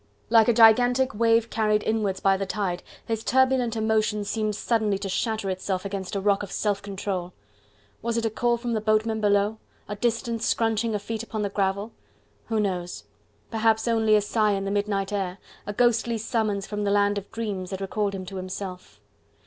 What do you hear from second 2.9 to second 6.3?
his turbulent emotion seemed suddenly to shatter itself against a